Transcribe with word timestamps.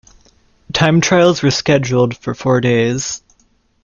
Time 0.73 0.99
trials 0.99 1.43
were 1.43 1.51
scheduled 1.51 2.17
for 2.17 2.33
four 2.33 2.59
days. 2.59 3.21